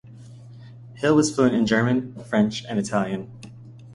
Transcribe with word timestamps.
Hill 0.95 1.15
was 1.15 1.31
fluent 1.35 1.53
in 1.53 1.67
German, 1.67 2.15
French, 2.23 2.65
and 2.65 2.79
Italian. 2.79 3.31